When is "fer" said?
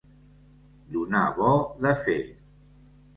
2.07-2.17